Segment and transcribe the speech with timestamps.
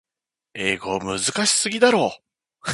[0.55, 2.17] 英語むずかしすぎだろ。